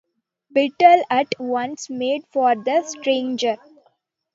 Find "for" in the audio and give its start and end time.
2.33-2.55